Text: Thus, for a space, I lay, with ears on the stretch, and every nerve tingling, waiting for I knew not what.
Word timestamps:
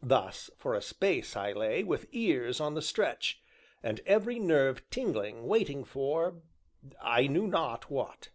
Thus, 0.00 0.48
for 0.56 0.72
a 0.72 0.80
space, 0.80 1.36
I 1.36 1.52
lay, 1.52 1.84
with 1.84 2.06
ears 2.12 2.62
on 2.62 2.72
the 2.72 2.80
stretch, 2.80 3.42
and 3.82 4.00
every 4.06 4.38
nerve 4.38 4.88
tingling, 4.88 5.46
waiting 5.46 5.84
for 5.84 6.40
I 6.98 7.26
knew 7.26 7.46
not 7.46 7.90
what. 7.90 8.30